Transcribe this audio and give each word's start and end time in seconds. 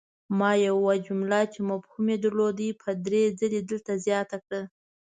ما 0.39 0.51
یوه 0.67 0.93
جمله 1.05 1.39
چې 1.53 1.59
مفهوم 1.69 2.05
ېې 2.13 2.17
درلود 2.23 2.59
په 2.81 2.89
دري 3.05 3.23
ځلې 3.39 3.59
دلته 3.69 3.91
زیاته 4.05 4.37
کړه! 4.45 4.61